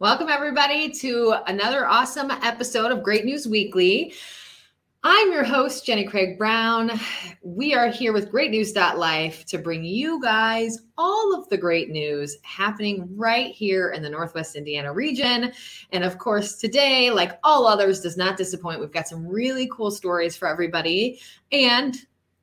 Welcome, 0.00 0.28
everybody, 0.28 0.90
to 0.90 1.34
another 1.48 1.84
awesome 1.84 2.30
episode 2.30 2.92
of 2.92 3.02
Great 3.02 3.24
News 3.24 3.48
Weekly. 3.48 4.14
I'm 5.02 5.32
your 5.32 5.42
host, 5.42 5.84
Jenny 5.84 6.04
Craig 6.04 6.38
Brown. 6.38 6.92
We 7.42 7.74
are 7.74 7.88
here 7.88 8.12
with 8.12 8.30
Great 8.30 8.52
News.life 8.52 9.44
to 9.46 9.58
bring 9.58 9.82
you 9.82 10.22
guys 10.22 10.78
all 10.96 11.34
of 11.34 11.48
the 11.48 11.56
great 11.56 11.90
news 11.90 12.36
happening 12.42 13.08
right 13.16 13.52
here 13.52 13.90
in 13.90 14.04
the 14.04 14.08
Northwest 14.08 14.54
Indiana 14.54 14.92
region. 14.92 15.52
And 15.90 16.04
of 16.04 16.18
course, 16.18 16.54
today, 16.54 17.10
like 17.10 17.40
all 17.42 17.66
others, 17.66 18.00
does 18.00 18.16
not 18.16 18.36
disappoint. 18.36 18.78
We've 18.78 18.92
got 18.92 19.08
some 19.08 19.26
really 19.26 19.68
cool 19.72 19.90
stories 19.90 20.36
for 20.36 20.46
everybody. 20.46 21.18
And 21.50 21.96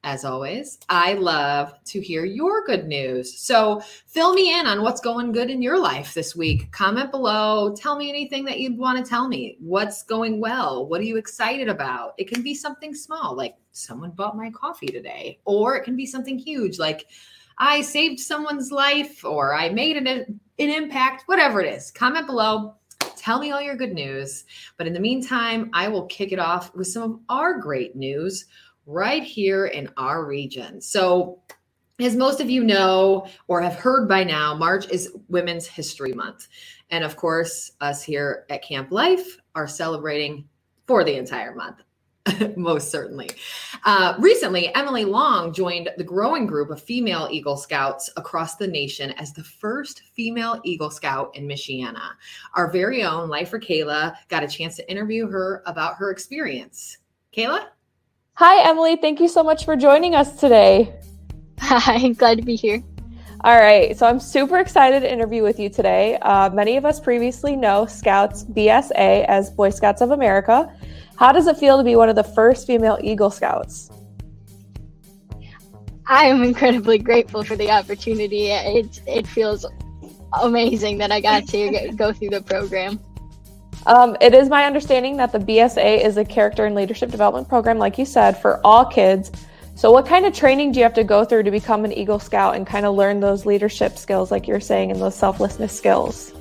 as 0.06 0.24
always, 0.24 0.78
I 0.88 1.14
love 1.14 1.74
to 1.86 2.00
hear 2.00 2.26
your 2.26 2.64
good 2.64 2.88
news. 2.88 3.40
So 3.40 3.82
fill 4.06 4.34
me 4.34 4.58
in 4.58 4.68
on 4.68 4.84
what's 4.84 5.02
going 5.02 5.32
good 5.32 5.50
in 5.50 5.64
your 5.64 5.80
life 5.80 6.14
this 6.14 6.36
week. 6.36 6.72
Comment 6.72 7.10
below. 7.10 7.76
Tell 7.76 7.98
me 7.98 8.08
anything 8.08 8.46
that 8.46 8.60
you'd 8.60 8.78
want 8.78 9.04
to 9.04 9.10
tell 9.10 9.28
me. 9.28 9.58
What's 9.60 10.04
going 10.04 10.40
well? 10.40 10.86
What 10.86 11.02
are 11.02 11.06
you 11.06 11.18
excited 11.18 11.68
about? 11.68 12.14
It 12.20 12.32
can 12.32 12.44
be 12.44 12.54
something 12.54 12.94
small, 12.94 13.36
like 13.36 13.56
someone 13.72 14.12
bought 14.12 14.38
my 14.38 14.52
coffee 14.52 14.88
today, 14.88 15.40
or 15.44 15.76
it 15.76 15.84
can 15.84 15.96
be 15.96 16.06
something 16.06 16.38
huge, 16.38 16.78
like 16.78 17.08
I 17.58 17.82
saved 17.82 18.20
someone's 18.20 18.72
life 18.72 19.26
or 19.26 19.56
I 19.56 19.70
made 19.70 19.98
an, 19.98 20.08
an 20.08 20.40
impact, 20.60 21.24
whatever 21.26 21.62
it 21.62 21.74
is. 21.74 21.90
Comment 21.90 22.28
below. 22.28 22.76
Tell 23.18 23.40
me 23.40 23.50
all 23.50 23.62
your 23.62 23.76
good 23.76 23.94
news. 23.94 24.44
But 24.78 24.86
in 24.86 24.94
the 24.94 25.00
meantime, 25.00 25.72
I 25.74 25.88
will 25.88 26.06
kick 26.06 26.32
it 26.32 26.38
off 26.38 26.76
with 26.76 26.88
some 26.88 27.02
of 27.02 27.20
our 27.28 27.58
great 27.58 27.96
news 27.96 28.46
right 28.86 29.24
here 29.24 29.68
in 29.68 29.90
our 29.98 30.26
region. 30.26 30.82
So, 30.82 31.40
as 32.00 32.16
most 32.16 32.42
of 32.42 32.50
you 32.50 32.64
know 32.64 33.26
or 33.48 33.62
have 33.62 33.76
heard 33.76 34.08
by 34.08 34.24
now, 34.24 34.54
March 34.54 34.90
is 34.90 35.14
Women's 35.30 35.66
History 35.66 36.12
Month. 36.12 36.50
And 36.90 37.04
of 37.04 37.16
course, 37.16 37.72
us 37.80 38.04
here 38.04 38.46
at 38.50 38.64
Camp 38.64 38.92
Life 38.92 39.38
are 39.56 39.68
celebrating 39.68 40.48
for 40.88 41.04
the 41.04 41.16
entire 41.16 41.56
month. 41.56 41.78
Most 42.58 42.90
certainly. 42.90 43.30
Uh, 43.86 44.16
recently, 44.20 44.74
Emily 44.76 45.06
Long 45.06 45.54
joined 45.54 45.90
the 45.98 46.04
growing 46.04 46.48
group 46.48 46.70
of 46.70 46.82
female 46.82 47.28
Eagle 47.32 47.58
Scouts 47.58 48.10
across 48.18 48.56
the 48.56 48.68
nation 48.68 49.12
as 49.12 49.32
the 49.32 49.44
first 49.44 50.02
female 50.14 50.60
Eagle 50.64 50.90
Scout 50.90 51.36
in 51.36 51.48
Michiana. 51.48 52.12
Our 52.56 52.72
very 52.72 53.04
own 53.04 53.30
Lifer 53.30 53.60
Kayla 53.60 54.16
got 54.28 54.44
a 54.44 54.48
chance 54.48 54.76
to 54.78 54.90
interview 54.90 55.28
her 55.30 55.62
about 55.66 55.96
her 55.96 56.10
experience. 56.10 56.98
Kayla? 57.36 57.68
Hi, 58.38 58.70
Emily. 58.70 58.98
Thank 58.98 59.22
you 59.22 59.30
so 59.30 59.44
much 59.44 59.64
for 59.64 59.78
joining 59.78 60.14
us 60.14 60.38
today. 60.38 60.94
Hi, 61.62 62.10
glad 62.18 62.38
to 62.38 62.44
be 62.44 62.58
here. 62.58 62.84
All 63.46 63.58
right, 63.58 63.98
so 63.98 64.06
I'm 64.06 64.20
super 64.20 64.60
excited 64.60 65.00
to 65.00 65.10
interview 65.10 65.42
with 65.42 65.58
you 65.58 65.70
today. 65.70 66.18
Uh, 66.22 66.50
many 66.50 66.76
of 66.76 66.84
us 66.84 67.00
previously 67.00 67.56
know 67.56 67.86
Scouts 67.86 68.44
BSA 68.44 69.24
as 69.30 69.52
Boy 69.52 69.70
Scouts 69.70 70.02
of 70.02 70.12
America. 70.12 70.70
How 71.16 71.32
does 71.32 71.48
it 71.48 71.56
feel 71.56 71.78
to 71.78 71.84
be 71.86 71.96
one 71.96 72.10
of 72.10 72.18
the 72.18 72.26
first 72.26 72.68
female 72.68 72.98
Eagle 73.02 73.30
Scouts? 73.30 73.90
I 76.06 76.26
am 76.26 76.44
incredibly 76.44 76.98
grateful 76.98 77.42
for 77.42 77.56
the 77.56 77.70
opportunity. 77.72 78.48
It 78.48 79.00
it 79.08 79.26
feels 79.28 79.66
amazing 80.42 80.98
that 80.98 81.10
I 81.10 81.22
got 81.22 81.48
to 81.48 81.92
go 81.96 82.12
through 82.12 82.32
the 82.32 82.42
program. 82.42 83.00
Um, 83.86 84.18
it 84.20 84.34
is 84.34 84.50
my 84.50 84.66
understanding 84.66 85.18
that 85.18 85.32
the 85.32 85.40
BSA 85.40 86.04
is 86.04 86.18
a 86.18 86.26
character 86.26 86.66
and 86.66 86.76
leadership 86.76 87.12
development 87.12 87.48
program, 87.48 87.78
like 87.78 87.98
you 87.98 88.06
said, 88.06 88.34
for 88.34 88.60
all 88.64 88.86
kids. 88.86 89.32
So, 89.76 89.92
what 89.92 90.08
kind 90.08 90.26
of 90.26 90.34
training 90.34 90.72
do 90.72 90.80
you 90.80 90.84
have 90.84 90.94
to 90.94 91.04
go 91.04 91.26
through 91.26 91.44
to 91.44 91.52
become 91.52 91.86
an 91.86 91.92
Eagle 91.92 92.18
Scout 92.18 92.56
and 92.56 92.66
kind 92.66 92.86
of 92.86 92.96
learn 92.96 93.20
those 93.20 93.46
leadership 93.46 93.98
skills, 93.98 94.32
like 94.32 94.48
you're 94.48 94.62
saying, 94.62 94.92
and 94.92 95.02
those 95.02 95.16
selflessness 95.16 95.76
skills? 95.76 96.34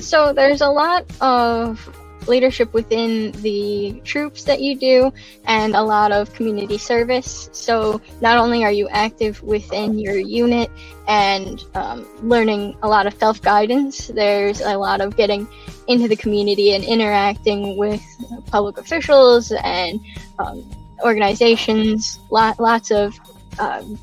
So, 0.00 0.32
there's 0.32 0.60
a 0.60 0.68
lot 0.68 1.04
of 1.20 1.86
leadership 2.28 2.72
within 2.72 3.32
the 3.42 4.00
troops 4.04 4.44
that 4.44 4.60
you 4.60 4.76
do 4.76 5.12
and 5.46 5.74
a 5.74 5.82
lot 5.82 6.12
of 6.12 6.32
community 6.34 6.78
service. 6.78 7.48
So, 7.52 8.00
not 8.20 8.38
only 8.38 8.64
are 8.64 8.72
you 8.72 8.88
active 8.88 9.42
within 9.42 9.98
your 9.98 10.16
unit 10.16 10.70
and 11.08 11.62
um, 11.74 12.06
learning 12.22 12.76
a 12.82 12.88
lot 12.88 13.06
of 13.06 13.14
self 13.14 13.40
guidance, 13.42 14.08
there's 14.08 14.60
a 14.60 14.76
lot 14.76 15.00
of 15.00 15.16
getting 15.16 15.48
into 15.86 16.08
the 16.08 16.16
community 16.16 16.74
and 16.74 16.84
interacting 16.84 17.76
with 17.76 18.02
public 18.46 18.78
officials 18.78 19.52
and 19.62 20.00
um, 20.38 20.64
organizations. 21.02 22.18
Lot, 22.30 22.58
lots 22.58 22.90
of 22.90 23.18
um, 23.58 23.98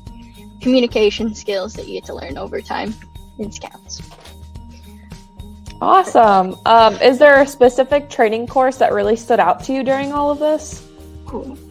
communication 0.60 1.34
skills 1.34 1.74
that 1.74 1.86
you 1.86 1.94
get 1.94 2.04
to 2.04 2.14
learn 2.14 2.38
over 2.38 2.60
time 2.60 2.94
in 3.38 3.50
Scouts. 3.50 4.00
Awesome. 5.82 6.54
Um, 6.64 6.94
is 7.02 7.18
there 7.18 7.42
a 7.42 7.46
specific 7.46 8.08
training 8.08 8.46
course 8.46 8.76
that 8.76 8.92
really 8.92 9.16
stood 9.16 9.40
out 9.40 9.64
to 9.64 9.72
you 9.72 9.82
during 9.82 10.12
all 10.12 10.30
of 10.30 10.38
this? 10.38 10.86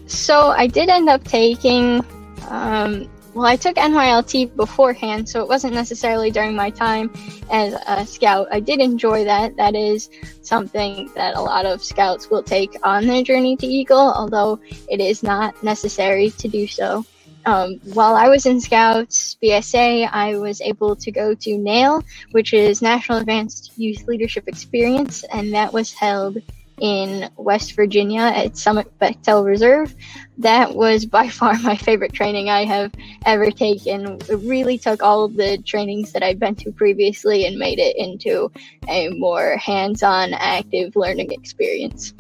So 0.06 0.50
I 0.50 0.68
did 0.68 0.90
end 0.90 1.08
up 1.08 1.24
taking, 1.24 2.04
um, 2.50 3.10
well, 3.34 3.46
I 3.46 3.56
took 3.56 3.78
NYLT 3.78 4.54
beforehand, 4.58 5.30
so 5.30 5.42
it 5.42 5.48
wasn't 5.48 5.76
necessarily 5.76 6.30
during 6.30 6.58
my 6.58 6.70
time 6.70 7.10
as 7.50 7.74
a 7.88 8.06
scout. 8.06 8.50
I 8.52 8.60
did 8.60 8.82
enjoy 8.82 9.24
that. 9.24 9.56
That 9.56 9.76
is 9.76 10.10
something 10.42 11.10
that 11.16 11.38
a 11.38 11.42
lot 11.42 11.66
of 11.66 11.82
scouts 11.82 12.30
will 12.30 12.44
take 12.44 12.76
on 12.84 13.08
their 13.08 13.24
journey 13.24 13.56
to 13.56 13.66
Eagle, 13.66 14.12
although 14.14 14.60
it 14.90 15.00
is 15.00 15.24
not 15.24 15.64
necessary 15.64 16.32
to 16.32 16.50
do 16.50 16.68
so. 16.68 17.06
Um, 17.46 17.80
while 17.94 18.16
I 18.16 18.30
was 18.30 18.46
in 18.46 18.62
Scouts 18.62 19.38
BSA, 19.42 20.10
I 20.12 20.38
was 20.38 20.62
able 20.62 20.96
to 20.96 21.12
go 21.12 21.34
to 21.34 21.58
NAYLE, 21.58 22.04
which 22.32 22.54
is 22.54 22.82
National 22.82 23.18
Advanced 23.18 23.72
Youth 23.78 24.08
Leadership 24.08 24.48
Experience, 24.48 25.24
and 25.32 25.54
that 25.54 25.74
was 25.74 25.92
held 25.92 26.42
in 26.82 27.30
West 27.38 27.76
Virginia 27.76 28.22
at 28.22 28.58
Summit 28.58 28.92
Bechtel 29.00 29.46
Reserve. 29.46 29.96
That 30.40 30.76
was 30.76 31.06
by 31.06 31.30
far 31.30 31.58
my 31.60 31.76
favorite 31.78 32.14
training 32.14 32.50
I 32.50 32.66
have 32.66 32.92
ever 33.26 33.52
taken. 33.52 34.20
It 34.28 34.40
really 34.42 34.78
took 34.78 35.02
all 35.02 35.24
of 35.24 35.36
the 35.36 35.60
trainings 35.60 36.12
that 36.12 36.24
I'd 36.24 36.40
been 36.40 36.56
to 36.56 36.72
previously 36.72 37.46
and 37.46 37.58
made 37.58 37.80
it 37.80 37.96
into 37.98 38.52
a 38.90 39.10
more 39.10 39.58
hands 39.58 40.04
on, 40.04 40.34
active 40.34 40.96
learning 40.96 41.32
experience. 41.32 42.14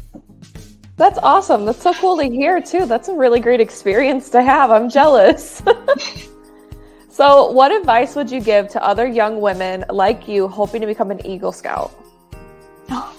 That's 1.02 1.18
awesome. 1.24 1.66
That's 1.66 1.82
so 1.82 1.96
cool 1.96 2.18
to 2.18 2.26
hear, 2.26 2.62
too. 2.62 2.86
That's 2.86 3.08
a 3.08 3.16
really 3.16 3.40
great 3.40 3.60
experience 3.60 4.30
to 4.30 4.44
have. 4.44 4.70
I'm 4.70 4.88
jealous. 4.88 5.64
so, 7.10 7.50
what 7.50 7.72
advice 7.72 8.16
would 8.16 8.30
you 8.30 8.40
give 8.40 8.68
to 8.68 8.86
other 8.86 9.08
young 9.08 9.42
women 9.42 9.84
like 9.90 10.28
you 10.28 10.48
hoping 10.48 10.80
to 10.82 10.86
become 10.86 11.10
an 11.10 11.26
Eagle 11.26 11.54
Scout? 11.54 11.92
Oh, 12.92 13.18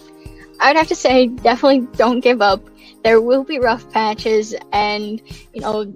I'd 0.61 0.77
have 0.77 0.87
to 0.87 0.95
say, 0.95 1.27
definitely 1.27 1.81
don't 1.97 2.21
give 2.21 2.41
up. 2.41 2.63
There 3.03 3.21
will 3.21 3.43
be 3.43 3.59
rough 3.59 3.91
patches, 3.91 4.55
and, 4.73 5.21
you 5.53 5.63
know, 5.63 5.93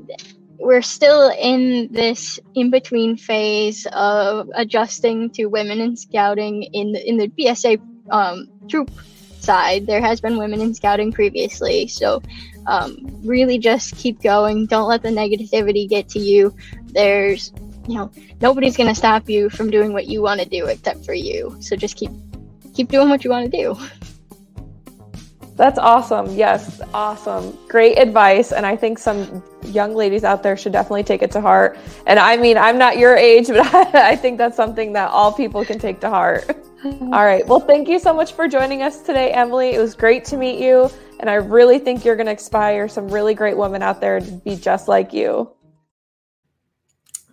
we're 0.58 0.82
still 0.82 1.32
in 1.38 1.92
this 1.92 2.40
in 2.56 2.72
between 2.72 3.16
phase 3.16 3.86
of 3.92 4.50
adjusting 4.56 5.30
to 5.34 5.46
women 5.46 5.78
in 5.78 5.96
scouting 5.96 6.64
in 6.64 6.90
the, 6.90 7.08
in 7.08 7.16
the 7.16 7.28
BSA 7.28 7.80
um, 8.10 8.48
troop 8.68 8.90
side. 9.42 9.86
There 9.86 10.00
has 10.00 10.20
been 10.20 10.38
women 10.38 10.60
in 10.60 10.74
scouting 10.74 11.12
previously, 11.12 11.86
so 11.88 12.22
um, 12.66 12.98
really 13.24 13.58
just 13.58 13.96
keep 13.96 14.20
going. 14.20 14.66
Don't 14.66 14.88
let 14.88 15.02
the 15.02 15.08
negativity 15.08 15.88
get 15.88 16.08
to 16.10 16.18
you. 16.18 16.54
There's, 16.86 17.52
you 17.86 17.96
know, 17.96 18.10
nobody's 18.40 18.76
gonna 18.76 18.94
stop 18.94 19.28
you 19.28 19.50
from 19.50 19.70
doing 19.70 19.92
what 19.92 20.06
you 20.06 20.22
want 20.22 20.40
to 20.40 20.48
do 20.48 20.66
except 20.66 21.04
for 21.04 21.14
you. 21.14 21.56
So 21.60 21.76
just 21.76 21.96
keep 21.96 22.10
keep 22.74 22.88
doing 22.88 23.08
what 23.08 23.24
you 23.24 23.30
want 23.30 23.50
to 23.50 23.56
do. 23.56 23.76
That's 25.56 25.78
awesome. 25.78 26.34
Yes, 26.34 26.82
awesome. 26.92 27.56
Great 27.66 27.98
advice. 27.98 28.52
And 28.52 28.66
I 28.66 28.76
think 28.76 28.98
some 28.98 29.42
young 29.64 29.94
ladies 29.94 30.22
out 30.22 30.42
there 30.42 30.54
should 30.54 30.72
definitely 30.72 31.02
take 31.02 31.22
it 31.22 31.30
to 31.30 31.40
heart. 31.40 31.78
And 32.06 32.18
I 32.18 32.36
mean, 32.36 32.58
I'm 32.58 32.76
not 32.76 32.98
your 32.98 33.16
age, 33.16 33.46
but 33.48 33.94
I, 33.94 34.16
think 34.16 34.36
that's 34.36 34.56
something 34.56 34.92
that 34.92 35.10
all 35.10 35.32
people 35.32 35.64
can 35.64 35.78
take 35.78 36.00
to 36.00 36.10
heart. 36.10 36.44
all 36.84 37.24
right. 37.24 37.46
Well, 37.46 37.60
thank 37.60 37.88
you 37.88 37.98
so 37.98 38.12
much 38.12 38.34
for 38.34 38.46
joining 38.46 38.82
us 38.82 39.00
today, 39.00 39.32
Emily. 39.32 39.70
It 39.70 39.80
was 39.80 39.94
great 39.94 40.26
to 40.26 40.36
meet 40.36 40.60
you. 40.60 40.90
And 41.20 41.30
I 41.30 41.34
really 41.34 41.78
think 41.78 42.04
you're 42.04 42.16
going 42.16 42.26
to 42.26 42.32
inspire 42.32 42.86
some 42.86 43.08
really 43.08 43.32
great 43.32 43.56
women 43.56 43.82
out 43.82 44.02
there 44.02 44.20
to 44.20 44.32
be 44.32 44.56
just 44.56 44.88
like 44.88 45.14
you. 45.14 45.50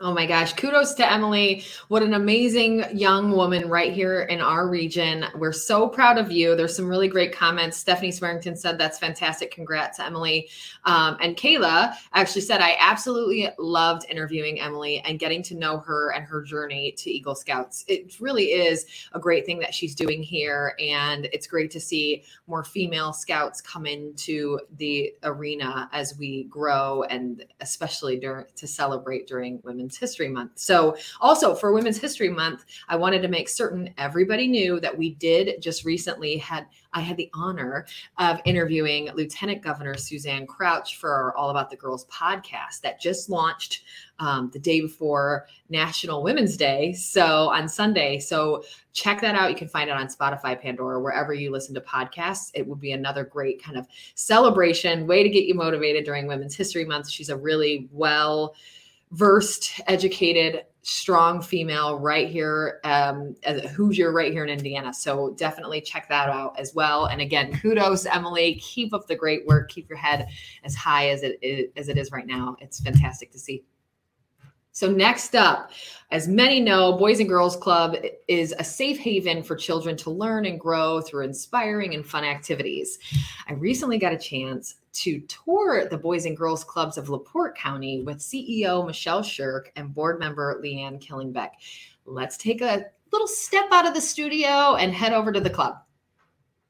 Oh 0.06 0.14
my 0.14 0.26
gosh. 0.26 0.52
Kudos 0.52 0.96
to 0.96 1.10
Emily. 1.10 1.64
What 1.88 2.04
an 2.04 2.14
amazing 2.14 2.84
young 2.92 3.32
woman 3.32 3.70
right 3.70 3.94
here 3.94 4.24
in 4.24 4.42
our 4.42 4.68
region. 4.68 5.26
We're 5.34 5.54
so 5.54 5.88
proud 5.88 6.18
of 6.18 6.30
you. 6.30 6.58
There's 6.58 6.76
some 6.76 6.90
really 6.90 7.08
great 7.08 7.34
comments. 7.34 7.78
Stephanie 7.78 8.12
Swearington 8.12 8.58
said, 8.58 8.78
That's 8.78 9.00
fantastic. 9.00 9.50
Congrats, 9.52 10.02
Emily. 10.02 10.50
Um, 10.84 11.16
and 11.22 11.38
Kayla 11.38 11.96
actually 12.12 12.42
said, 12.42 12.60
I 12.60 12.76
absolutely 12.80 13.50
loved 13.58 14.06
interviewing 14.10 14.60
Emily 14.60 15.00
and 15.06 15.20
getting 15.20 15.42
to 15.44 15.56
know 15.56 15.78
her 15.78 16.12
and 16.12 16.26
her 16.26 16.42
journey 16.42 16.92
to 16.98 17.10
Eagle 17.10 17.36
Scouts. 17.36 17.86
It 17.88 18.20
really 18.20 18.48
is 18.48 18.86
a 19.14 19.20
great 19.22 19.46
thing 19.46 19.60
that 19.60 19.74
she's 19.74 19.96
doing 19.96 20.22
here. 20.22 20.76
And 20.82 21.30
it's 21.32 21.48
great 21.48 21.72
to 21.72 21.80
see 21.80 22.26
more 22.46 22.66
female 22.66 23.14
scouts 23.14 23.62
come 23.62 23.86
into 23.86 24.60
the 24.76 25.14
arena 25.24 25.90
as 25.94 26.18
we 26.18 26.44
grow 26.50 27.04
and 27.04 27.46
especially 27.62 28.20
during, 28.20 28.48
to 28.58 28.68
celebrate 28.68 29.28
during 29.28 29.62
Women's 29.64 29.93
Women's 29.94 30.12
History 30.12 30.30
Month. 30.30 30.52
So, 30.56 30.98
also 31.22 31.54
for 31.54 31.72
Women's 31.72 32.00
History 32.00 32.30
Month, 32.30 32.66
I 32.90 32.96
wanted 32.96 33.22
to 33.22 33.28
make 33.28 33.48
certain 33.48 33.94
everybody 33.98 34.48
knew 34.48 34.80
that 34.80 34.98
we 34.98 35.16
did 35.16 35.62
just 35.62 35.86
recently 35.86 36.38
had 36.38 36.66
I 36.94 37.02
had 37.02 37.18
the 37.18 37.30
honor 37.34 37.86
of 38.20 38.40
interviewing 38.46 39.10
Lieutenant 39.16 39.64
Governor 39.64 39.98
Suzanne 39.98 40.46
Crouch 40.46 40.98
for 40.98 41.36
All 41.38 41.50
About 41.50 41.70
the 41.70 41.76
Girls 41.76 42.06
podcast 42.06 42.82
that 42.82 43.02
just 43.02 43.30
launched 43.30 43.84
um, 44.20 44.52
the 44.54 44.60
day 44.60 44.80
before 44.82 45.48
National 45.70 46.22
Women's 46.22 46.56
Day. 46.56 46.94
So 46.94 47.50
on 47.50 47.68
Sunday. 47.68 48.20
So 48.20 48.64
check 48.94 49.22
that 49.22 49.36
out. 49.36 49.50
You 49.50 49.56
can 49.56 49.68
find 49.68 49.90
it 49.90 49.96
on 49.96 50.08
Spotify, 50.08 50.60
Pandora, 50.60 51.00
wherever 51.00 51.34
you 51.34 51.52
listen 51.52 51.74
to 51.76 51.82
podcasts. 51.82 52.52
It 52.54 52.66
would 52.68 52.80
be 52.80 52.92
another 52.92 53.24
great 53.24 53.62
kind 53.62 53.78
of 53.78 53.88
celebration, 54.14 55.08
way 55.08 55.24
to 55.24 55.30
get 55.30 55.46
you 55.46 55.56
motivated 55.56 56.06
during 56.06 56.28
Women's 56.28 56.56
History 56.56 56.86
Month. 56.86 57.10
She's 57.10 57.30
a 57.30 57.38
really 57.38 57.90
well 57.92 58.56
versed, 59.14 59.82
educated 59.88 60.66
strong 60.86 61.42
female 61.42 61.98
right 61.98 62.28
here 62.28 62.82
um 62.84 63.34
as 63.44 63.64
a 63.64 63.70
Hoosier 63.70 64.12
right 64.12 64.34
here 64.34 64.44
in 64.44 64.50
Indiana. 64.50 64.94
So 64.94 65.34
definitely 65.38 65.80
check 65.80 66.10
that 66.10 66.28
out 66.28 66.60
as 66.60 66.76
well. 66.76 67.06
And 67.06 67.22
again, 67.22 67.58
kudos 67.60 68.06
Emily, 68.06 68.56
keep 68.56 68.94
up 68.94 69.08
the 69.08 69.16
great 69.16 69.48
work. 69.48 69.70
Keep 69.70 69.88
your 69.88 69.98
head 69.98 70.28
as 70.66 70.76
high 70.76 71.10
as 71.10 71.24
it 71.24 71.40
is, 71.42 71.70
as 71.78 71.88
it 71.88 71.98
is 71.98 72.12
right 72.12 72.28
now. 72.28 72.58
It's 72.60 72.82
fantastic 72.82 73.32
to 73.32 73.40
see. 73.40 73.64
So, 74.76 74.92
next 74.92 75.36
up, 75.36 75.70
as 76.10 76.28
many 76.28 76.60
know, 76.60 76.98
Boys 76.98 77.20
and 77.20 77.30
Girls 77.30 77.56
Club 77.56 77.96
is 78.28 78.56
a 78.58 78.64
safe 78.64 78.98
haven 78.98 79.44
for 79.44 79.56
children 79.56 79.96
to 79.98 80.10
learn 80.10 80.48
and 80.48 80.60
grow 80.60 81.00
through 81.00 81.26
inspiring 81.26 81.94
and 81.94 82.04
fun 82.04 82.24
activities. 82.24 82.98
I 83.48 83.54
recently 83.54 84.00
got 84.00 84.14
a 84.14 84.18
chance 84.18 84.78
to 84.94 85.20
tour 85.22 85.88
the 85.88 85.98
Boys 86.00 86.26
and 86.26 86.36
Girls 86.36 86.64
Clubs 86.64 86.98
of 86.98 87.10
LaPorte 87.10 87.56
County 87.56 88.02
with 88.02 88.18
CEO 88.18 88.84
Michelle 88.84 89.22
Shirk 89.22 89.72
and 89.76 89.94
board 89.94 90.20
member 90.20 90.60
Leanne 90.60 91.00
Killingbeck. 91.00 91.50
Let's 92.08 92.36
take 92.36 92.62
a 92.62 92.86
little 93.12 93.28
step 93.28 93.66
out 93.72 93.86
of 93.86 93.94
the 93.94 94.02
studio 94.02 94.76
and 94.76 94.92
head 94.92 95.14
over 95.14 95.32
to 95.32 95.40
the 95.40 95.52
club. 95.52 95.84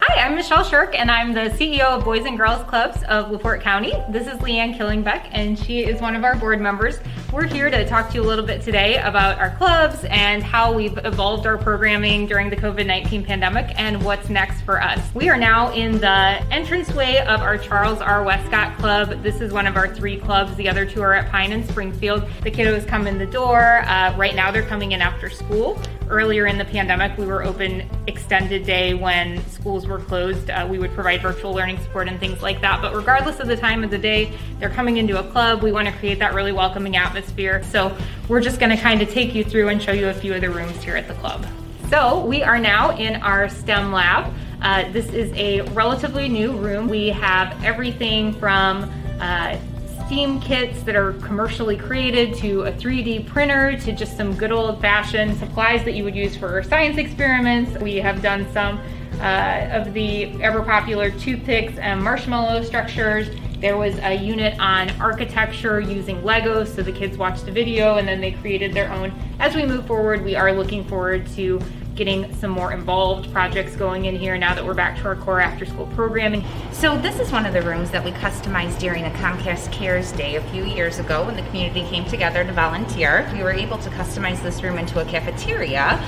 Hi, 0.05 0.25
I'm 0.25 0.35
Michelle 0.35 0.65
Shirk, 0.65 0.99
and 0.99 1.09
I'm 1.09 1.31
the 1.31 1.49
CEO 1.51 1.85
of 1.85 2.03
Boys 2.03 2.25
and 2.25 2.37
Girls 2.37 2.61
Clubs 2.65 3.01
of 3.03 3.31
LaPorte 3.31 3.61
County. 3.61 3.93
This 4.09 4.27
is 4.27 4.33
Leanne 4.39 4.77
Killingbeck, 4.77 5.29
and 5.31 5.57
she 5.57 5.85
is 5.85 6.01
one 6.01 6.13
of 6.13 6.25
our 6.25 6.35
board 6.35 6.59
members. 6.59 6.99
We're 7.31 7.47
here 7.47 7.71
to 7.71 7.87
talk 7.87 8.09
to 8.09 8.15
you 8.15 8.21
a 8.21 8.27
little 8.27 8.45
bit 8.45 8.61
today 8.61 8.97
about 8.97 9.39
our 9.39 9.55
clubs 9.55 10.03
and 10.09 10.43
how 10.43 10.73
we've 10.73 10.97
evolved 11.05 11.47
our 11.47 11.57
programming 11.57 12.27
during 12.27 12.49
the 12.49 12.55
COVID 12.57 12.85
19 12.85 13.23
pandemic 13.23 13.73
and 13.79 14.03
what's 14.03 14.29
next 14.29 14.61
for 14.63 14.81
us. 14.81 14.99
We 15.15 15.29
are 15.29 15.37
now 15.37 15.71
in 15.71 15.93
the 15.99 16.45
entranceway 16.51 17.19
of 17.19 17.39
our 17.39 17.57
Charles 17.57 18.01
R. 18.01 18.23
Westcott 18.23 18.77
Club. 18.77 19.23
This 19.23 19.39
is 19.39 19.53
one 19.53 19.67
of 19.67 19.77
our 19.77 19.95
three 19.95 20.17
clubs. 20.17 20.53
The 20.57 20.67
other 20.67 20.85
two 20.85 21.01
are 21.01 21.13
at 21.13 21.31
Pine 21.31 21.53
and 21.53 21.65
Springfield. 21.65 22.27
The 22.43 22.51
kiddos 22.51 22.85
come 22.85 23.07
in 23.07 23.17
the 23.17 23.25
door. 23.25 23.79
Uh, 23.87 24.15
right 24.17 24.35
now, 24.35 24.51
they're 24.51 24.67
coming 24.67 24.91
in 24.91 25.01
after 25.01 25.29
school. 25.29 25.81
Earlier 26.09 26.45
in 26.45 26.57
the 26.57 26.65
pandemic, 26.65 27.17
we 27.17 27.25
were 27.25 27.43
open 27.43 27.89
extended 28.05 28.65
day 28.65 28.93
when 28.93 29.43
schools 29.47 29.87
were 29.93 29.99
closed. 29.99 30.49
Uh, 30.49 30.67
we 30.69 30.79
would 30.79 30.91
provide 30.93 31.21
virtual 31.21 31.53
learning 31.53 31.79
support 31.79 32.07
and 32.07 32.19
things 32.19 32.41
like 32.41 32.59
that. 32.61 32.81
But 32.81 32.95
regardless 32.95 33.39
of 33.39 33.47
the 33.47 33.55
time 33.55 33.83
of 33.83 33.91
the 33.91 33.97
day, 33.97 34.33
they're 34.59 34.69
coming 34.69 34.97
into 34.97 35.19
a 35.19 35.31
club. 35.31 35.61
We 35.61 35.71
want 35.71 35.87
to 35.87 35.93
create 35.93 36.19
that 36.19 36.33
really 36.33 36.51
welcoming 36.51 36.95
atmosphere. 36.95 37.63
So 37.63 37.95
we're 38.27 38.41
just 38.41 38.59
going 38.59 38.71
to 38.75 38.81
kind 38.81 39.01
of 39.01 39.09
take 39.09 39.33
you 39.35 39.43
through 39.43 39.69
and 39.69 39.81
show 39.81 39.91
you 39.91 40.09
a 40.09 40.13
few 40.13 40.33
of 40.33 40.41
the 40.41 40.49
rooms 40.49 40.83
here 40.83 40.97
at 40.97 41.07
the 41.07 41.13
club. 41.15 41.45
So 41.89 42.25
we 42.25 42.41
are 42.41 42.57
now 42.57 42.97
in 42.97 43.17
our 43.17 43.47
STEM 43.47 43.91
lab. 43.91 44.33
Uh, 44.61 44.91
this 44.91 45.07
is 45.09 45.31
a 45.33 45.61
relatively 45.73 46.27
new 46.27 46.53
room. 46.53 46.87
We 46.87 47.09
have 47.09 47.63
everything 47.63 48.33
from 48.33 48.91
uh, 49.19 49.57
STEAM 50.05 50.41
kits 50.41 50.81
that 50.83 50.95
are 50.95 51.13
commercially 51.13 51.77
created 51.77 52.35
to 52.35 52.63
a 52.63 52.71
3D 52.71 53.27
printer 53.27 53.77
to 53.81 53.91
just 53.91 54.17
some 54.17 54.35
good 54.35 54.51
old 54.51 54.81
fashioned 54.81 55.37
supplies 55.37 55.83
that 55.83 55.93
you 55.93 56.03
would 56.03 56.15
use 56.15 56.35
for 56.35 56.63
science 56.63 56.97
experiments. 56.97 57.79
We 57.79 57.97
have 57.97 58.21
done 58.21 58.51
some 58.53 58.79
uh, 59.21 59.69
of 59.71 59.93
the 59.93 60.41
ever 60.41 60.61
popular 60.61 61.11
toothpicks 61.11 61.77
and 61.77 62.03
marshmallow 62.03 62.63
structures. 62.63 63.29
There 63.59 63.77
was 63.77 63.97
a 63.99 64.13
unit 64.13 64.59
on 64.59 64.89
architecture 64.99 65.79
using 65.79 66.21
Legos, 66.21 66.67
so 66.75 66.83
the 66.83 66.91
kids 66.91 67.17
watched 67.17 67.45
the 67.45 67.51
video 67.51 67.95
and 67.95 68.05
then 68.07 68.19
they 68.19 68.31
created 68.31 68.73
their 68.73 68.91
own. 68.91 69.13
As 69.39 69.55
we 69.55 69.65
move 69.65 69.87
forward, 69.87 70.23
we 70.25 70.35
are 70.35 70.51
looking 70.51 70.83
forward 70.83 71.27
to 71.35 71.61
getting 71.95 72.33
some 72.35 72.51
more 72.51 72.73
involved 72.73 73.31
projects 73.31 73.75
going 73.75 74.05
in 74.05 74.15
here 74.15 74.37
now 74.37 74.53
that 74.53 74.65
we're 74.65 74.73
back 74.73 74.97
to 74.97 75.05
our 75.05 75.15
core 75.15 75.39
after 75.39 75.65
school 75.65 75.87
programming. 75.95 76.43
So 76.71 76.97
this 76.97 77.19
is 77.19 77.31
one 77.31 77.45
of 77.45 77.53
the 77.53 77.61
rooms 77.61 77.91
that 77.91 78.03
we 78.03 78.11
customized 78.11 78.79
during 78.79 79.05
a 79.05 79.09
Comcast 79.11 79.71
Cares 79.71 80.11
Day 80.11 80.35
a 80.35 80.41
few 80.49 80.65
years 80.65 80.99
ago 80.99 81.25
when 81.25 81.35
the 81.35 81.43
community 81.43 81.83
came 81.83 82.05
together 82.05 82.43
to 82.43 82.51
volunteer. 82.51 83.29
We 83.33 83.43
were 83.43 83.53
able 83.53 83.77
to 83.77 83.89
customize 83.91 84.41
this 84.41 84.63
room 84.63 84.77
into 84.77 84.99
a 84.99 85.05
cafeteria. 85.05 86.03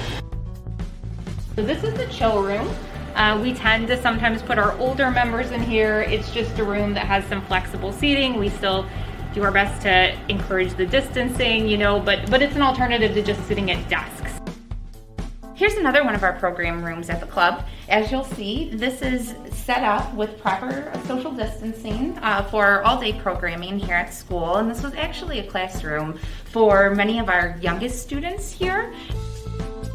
So 1.56 1.63
this 1.63 1.84
is 1.84 1.94
the 1.94 2.07
chill 2.07 2.42
room. 2.44 2.68
Uh, 3.16 3.40
we 3.42 3.54
tend 3.54 3.88
to 3.88 4.02
sometimes 4.02 4.42
put 4.42 4.58
our 4.58 4.74
older 4.78 5.10
members 5.10 5.52
in 5.52 5.62
here. 5.62 6.02
It's 6.02 6.32
just 6.32 6.60
a 6.60 6.66
room 6.66 6.94
that 6.96 7.08
has 7.08 7.24
some 7.26 7.42
flexible 7.44 7.94
seating. 7.94 8.38
We 8.38 8.50
still 8.50 8.86
do 9.34 9.42
our 9.42 9.52
best 9.52 9.82
to 9.84 10.18
encourage 10.28 10.74
the 10.74 10.86
distancing, 10.86 11.66
you 11.66 11.78
know, 11.78 11.98
but 11.98 12.30
but 12.30 12.42
it's 12.42 12.58
an 12.58 12.62
alternative 12.62 13.14
to 13.14 13.22
just 13.22 13.42
sitting 13.48 13.72
at 13.72 13.88
desks. 13.90 14.34
Here's 15.54 15.76
another 15.76 16.04
one 16.04 16.14
of 16.14 16.24
our 16.24 16.34
program 16.34 16.84
rooms 16.84 17.10
at 17.10 17.22
the 17.22 17.26
club. 17.26 17.66
As 17.88 18.12
you'll 18.12 18.26
see, 18.26 18.72
this 18.74 19.02
is 19.02 19.34
set 19.50 19.84
up 19.84 20.14
with 20.14 20.38
proper 20.42 20.92
social 21.08 21.32
distancing 21.32 22.18
uh, 22.22 22.44
for 22.44 22.84
all 22.84 23.00
day 23.00 23.14
programming 23.14 23.80
here 23.80 23.96
at 23.96 24.14
school. 24.14 24.58
And 24.58 24.70
this 24.70 24.84
was 24.84 24.94
actually 24.96 25.40
a 25.40 25.48
classroom 25.48 26.20
for 26.52 26.94
many 26.94 27.20
of 27.20 27.30
our 27.30 27.58
youngest 27.62 28.02
students 28.02 28.52
here. 28.52 28.94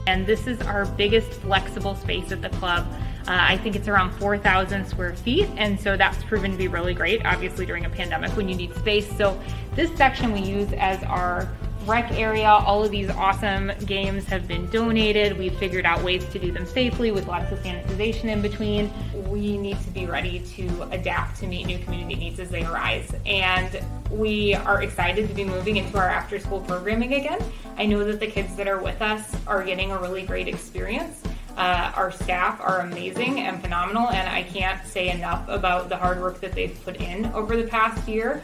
And 0.07 0.27
this 0.27 0.47
is 0.47 0.59
our 0.63 0.87
biggest 0.87 1.31
flexible 1.33 1.95
space 1.95 2.33
at 2.33 2.41
the 2.41 2.49
club. 2.49 2.87
Uh, 3.29 3.37
I 3.39 3.57
think 3.59 3.77
it's 3.77 3.89
around 3.89 4.13
4,000 4.13 4.87
square 4.87 5.15
feet, 5.15 5.49
and 5.57 5.79
so 5.79 5.97
that's 5.97 6.23
proven 6.25 6.53
to 6.53 6.57
be 6.57 6.69
really 6.69 6.95
great, 6.95 7.25
obviously, 7.25 7.67
during 7.67 7.85
a 7.85 7.91
pandemic 7.91 8.31
when 8.37 8.49
you 8.49 8.55
need 8.55 8.75
space. 8.77 9.09
So, 9.17 9.41
this 9.75 9.95
section 9.97 10.33
we 10.33 10.41
use 10.41 10.73
as 10.73 11.03
our 11.05 11.49
rec 11.87 12.13
area. 12.13 12.47
All 12.47 12.85
of 12.85 12.91
these 12.91 13.11
awesome 13.11 13.73
games 13.87 14.25
have 14.27 14.47
been 14.47 14.69
donated. 14.71 15.39
We've 15.39 15.57
figured 15.57 15.87
out 15.87 16.03
ways 16.03 16.25
to 16.27 16.39
do 16.39 16.53
them 16.53 16.67
safely 16.67 17.11
with 17.11 17.27
lots 17.27 17.51
of 17.53 17.59
sanitization 17.61 18.25
in 18.25 18.43
between. 18.43 18.93
We 19.29 19.57
need 19.57 19.81
to 19.83 19.91
be 19.91 20.07
ready 20.07 20.41
to 20.41 20.83
adapt 20.91 21.41
to 21.41 21.47
meet 21.47 21.67
new 21.67 21.79
community 21.79 22.17
needs 22.17 22.39
as 22.39 22.51
they 22.51 22.65
arise. 22.65 23.13
And 23.27 23.81
we 24.11 24.55
are 24.55 24.83
excited 24.83 25.29
to 25.29 25.35
be 25.35 25.45
moving 25.45 25.77
into 25.77 25.97
our 25.99 26.09
after 26.09 26.39
school 26.39 26.61
programming 26.61 27.15
again. 27.15 27.41
I 27.77 27.87
know 27.87 28.05
that 28.05 28.21
the 28.21 28.27
kids 28.27 28.55
that 28.57 28.69
are 28.69 28.81
with 28.81 29.01
us 29.01 29.37
are 29.47 29.65
getting 29.65 29.91
a 29.91 29.99
really 29.99 30.23
great 30.23 30.49
experience. 30.49 31.23
Uh, 31.61 31.93
our 31.95 32.11
staff 32.11 32.59
are 32.61 32.81
amazing 32.81 33.41
and 33.41 33.61
phenomenal, 33.61 34.09
and 34.09 34.27
I 34.27 34.45
can't 34.45 34.87
say 34.87 35.11
enough 35.11 35.47
about 35.47 35.91
the 35.91 35.97
hard 35.97 36.19
work 36.19 36.41
that 36.41 36.53
they've 36.53 36.79
put 36.85 36.97
in 36.97 37.27
over 37.27 37.55
the 37.55 37.69
past 37.69 38.09
year 38.09 38.43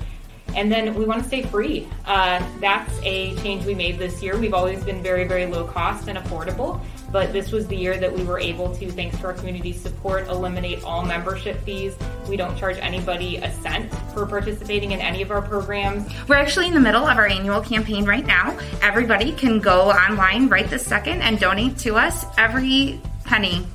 and 0.54 0.72
then 0.72 0.94
we 0.94 1.04
want 1.04 1.22
to 1.22 1.28
stay 1.28 1.42
free. 1.42 1.86
Uh, 2.06 2.44
that's 2.60 2.98
a 3.02 3.34
change 3.36 3.64
we 3.66 3.74
made 3.74 3.98
this 3.98 4.22
year. 4.22 4.38
We've 4.38 4.54
always 4.54 4.82
been 4.84 5.02
very, 5.02 5.24
very 5.24 5.46
low 5.46 5.66
cost 5.66 6.08
and 6.08 6.18
affordable, 6.18 6.80
but 7.10 7.32
this 7.32 7.52
was 7.52 7.66
the 7.66 7.76
year 7.76 7.98
that 7.98 8.12
we 8.12 8.24
were 8.24 8.38
able 8.38 8.74
to, 8.76 8.90
thanks 8.90 9.18
to 9.18 9.26
our 9.26 9.32
community 9.32 9.72
support, 9.72 10.28
eliminate 10.28 10.82
all 10.84 11.04
membership 11.04 11.62
fees. 11.62 11.94
We 12.28 12.36
don't 12.36 12.56
charge 12.56 12.76
anybody 12.78 13.36
a 13.38 13.52
cent 13.52 13.92
for 14.12 14.26
participating 14.26 14.92
in 14.92 15.00
any 15.00 15.22
of 15.22 15.30
our 15.30 15.42
programs. 15.42 16.10
We're 16.28 16.36
actually 16.36 16.68
in 16.68 16.74
the 16.74 16.80
middle 16.80 17.06
of 17.06 17.16
our 17.16 17.26
annual 17.26 17.60
campaign 17.60 18.04
right 18.04 18.26
now. 18.26 18.58
Everybody 18.82 19.32
can 19.32 19.60
go 19.60 19.90
online 19.90 20.48
right 20.48 20.68
this 20.68 20.86
second 20.86 21.22
and 21.22 21.38
donate 21.38 21.78
to 21.78 21.96
us. 21.96 22.26
Every 22.38 23.00
penny 23.24 23.66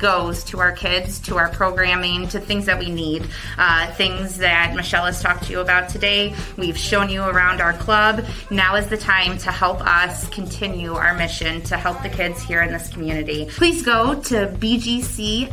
goes 0.00 0.42
to 0.44 0.58
our 0.58 0.72
kids, 0.72 1.20
to 1.20 1.36
our 1.36 1.48
programming, 1.50 2.26
to 2.28 2.40
things 2.40 2.66
that 2.66 2.78
we 2.78 2.90
need, 2.90 3.28
uh, 3.58 3.92
things 3.92 4.38
that 4.38 4.74
Michelle 4.74 5.04
has 5.04 5.22
talked 5.22 5.44
to 5.44 5.52
you 5.52 5.60
about 5.60 5.88
today. 5.88 6.34
We've 6.56 6.76
shown 6.76 7.08
you 7.08 7.22
around 7.22 7.60
our 7.60 7.74
club. 7.74 8.24
Now 8.50 8.76
is 8.76 8.88
the 8.88 8.96
time 8.96 9.38
to 9.38 9.52
help 9.52 9.80
us 9.86 10.28
continue 10.30 10.94
our 10.94 11.14
mission 11.14 11.62
to 11.62 11.76
help 11.76 12.02
the 12.02 12.08
kids 12.08 12.42
here 12.42 12.62
in 12.62 12.72
this 12.72 12.88
community. 12.88 13.46
Please 13.50 13.82
go 13.82 14.14
to 14.22 14.46
bgclpc.org 14.46 15.50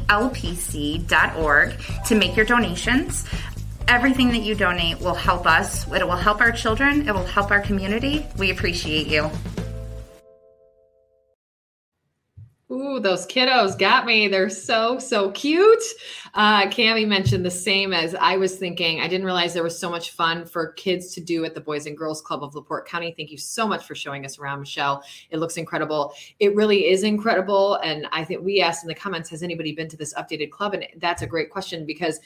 to 2.06 2.16
make 2.16 2.36
your 2.36 2.46
donations 2.46 3.26
everything 3.88 4.30
that 4.30 4.42
you 4.42 4.54
donate 4.54 5.00
will 5.00 5.14
help 5.14 5.48
us. 5.48 5.88
It 5.92 6.06
will 6.06 6.18
help 6.18 6.42
our 6.42 6.52
children. 6.52 7.08
It 7.08 7.14
will 7.14 7.26
help 7.26 7.52
our 7.52 7.62
community. 7.62 8.26
We 8.38 8.52
appreciate 8.52 9.08
you. 9.08 9.32
Those 13.00 13.26
kiddos 13.26 13.78
got 13.78 14.06
me. 14.06 14.28
They're 14.28 14.50
so, 14.50 15.00
so 15.00 15.32
cute. 15.32 15.84
Uh, 16.34 16.68
Cami 16.68 17.08
mentioned 17.08 17.46
the 17.46 17.52
same 17.52 17.94
as 17.94 18.14
I 18.16 18.38
was 18.38 18.58
thinking. 18.58 19.00
I 19.00 19.08
didn't 19.08 19.26
realize 19.26 19.54
there 19.54 19.64
was 19.64 19.80
so 19.80 19.90
much 19.90 20.12
fun 20.12 20.46
for 20.46 20.74
kids 20.74 21.14
to 21.16 21.22
do 21.22 21.46
at 21.46 21.56
the 21.56 21.62
Boys 21.62 21.86
and 21.86 21.98
Girls 21.98 22.22
Club 22.22 22.44
of 22.44 22.54
LaPorte 22.56 22.88
County. 22.88 23.14
Thank 23.16 23.32
you 23.32 23.38
so 23.38 23.68
much 23.68 23.86
for 23.86 23.96
showing 23.96 24.26
us 24.26 24.40
around, 24.40 24.60
Michelle. 24.60 25.04
It 25.30 25.38
looks 25.38 25.58
incredible. 25.58 26.14
It 26.40 26.56
really 26.56 26.90
is 26.90 27.04
incredible. 27.04 27.76
And 27.84 28.08
I 28.12 28.24
think 28.24 28.44
we 28.44 28.62
asked 28.62 28.84
in 28.84 28.88
the 28.88 28.96
comments, 28.96 29.30
has 29.30 29.44
anybody 29.44 29.74
been 29.74 29.90
to 29.90 29.98
this 29.98 30.14
updated 30.14 30.52
club? 30.52 30.74
And 30.74 30.86
that's 30.98 31.22
a 31.22 31.28
great 31.28 31.50
question 31.50 31.86
because 31.86 32.20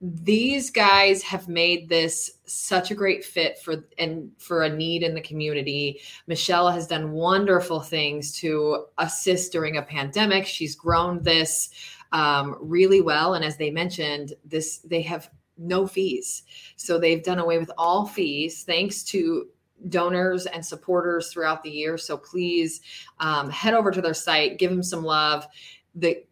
these 0.00 0.70
guys 0.70 1.22
have 1.22 1.48
made 1.48 1.88
this 1.88 2.38
such 2.44 2.90
a 2.90 2.94
great 2.94 3.24
fit 3.24 3.58
for 3.58 3.84
and 3.98 4.30
for 4.38 4.62
a 4.62 4.68
need 4.68 5.02
in 5.02 5.14
the 5.14 5.20
community. 5.20 6.00
Michelle 6.26 6.70
has 6.70 6.86
done 6.86 7.12
wonderful 7.12 7.80
things 7.80 8.32
to 8.38 8.86
assist 8.98 9.52
during 9.52 9.76
a 9.76 9.82
pandemic. 9.82 10.46
She's 10.46 10.74
grown 10.74 11.22
this 11.22 11.70
um, 12.12 12.56
really 12.60 13.00
well, 13.00 13.34
and 13.34 13.44
as 13.44 13.56
they 13.56 13.70
mentioned, 13.70 14.34
this 14.44 14.78
they 14.78 15.02
have 15.02 15.30
no 15.56 15.86
fees, 15.86 16.42
so 16.76 16.98
they've 16.98 17.22
done 17.22 17.38
away 17.38 17.58
with 17.58 17.70
all 17.78 18.06
fees 18.06 18.64
thanks 18.64 19.02
to 19.04 19.48
donors 19.88 20.46
and 20.46 20.64
supporters 20.64 21.32
throughout 21.32 21.62
the 21.62 21.70
year. 21.70 21.98
So 21.98 22.16
please 22.16 22.80
um, 23.20 23.50
head 23.50 23.74
over 23.74 23.90
to 23.90 24.00
their 24.00 24.14
site, 24.14 24.58
give 24.58 24.70
them 24.70 24.82
some 24.82 25.04
love. 25.04 25.46
The 25.94 26.24